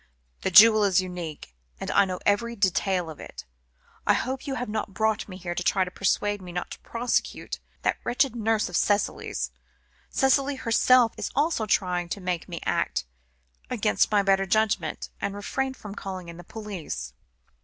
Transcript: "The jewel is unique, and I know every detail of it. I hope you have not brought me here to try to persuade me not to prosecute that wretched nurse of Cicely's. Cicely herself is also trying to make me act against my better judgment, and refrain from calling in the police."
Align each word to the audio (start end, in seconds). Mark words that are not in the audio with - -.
"The 0.41 0.49
jewel 0.49 0.83
is 0.83 0.99
unique, 0.99 1.53
and 1.79 1.91
I 1.91 2.05
know 2.05 2.19
every 2.25 2.55
detail 2.55 3.07
of 3.07 3.19
it. 3.19 3.45
I 4.07 4.13
hope 4.15 4.47
you 4.47 4.55
have 4.55 4.67
not 4.67 4.95
brought 4.95 5.27
me 5.29 5.37
here 5.37 5.53
to 5.53 5.61
try 5.63 5.83
to 5.83 5.91
persuade 5.91 6.41
me 6.41 6.51
not 6.51 6.71
to 6.71 6.79
prosecute 6.79 7.59
that 7.83 7.99
wretched 8.03 8.35
nurse 8.35 8.67
of 8.67 8.75
Cicely's. 8.75 9.51
Cicely 10.09 10.55
herself 10.55 11.13
is 11.17 11.29
also 11.35 11.67
trying 11.67 12.09
to 12.09 12.19
make 12.19 12.49
me 12.49 12.61
act 12.65 13.05
against 13.69 14.09
my 14.11 14.23
better 14.23 14.47
judgment, 14.47 15.09
and 15.21 15.35
refrain 15.35 15.75
from 15.75 15.93
calling 15.93 16.29
in 16.29 16.37
the 16.37 16.43
police." 16.43 17.13